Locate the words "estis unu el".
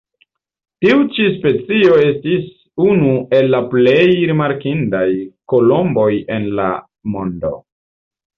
2.05-3.49